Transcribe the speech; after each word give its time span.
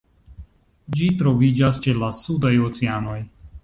Ĝi 0.95 1.11
troviĝas 1.21 1.79
ĉe 1.87 1.97
la 2.01 2.13
sudaj 2.25 2.57
oceanoj. 2.73 3.21